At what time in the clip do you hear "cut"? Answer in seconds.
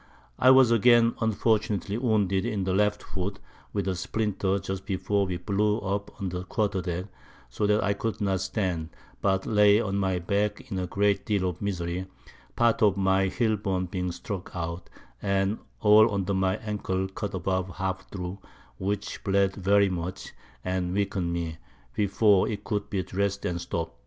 17.09-17.35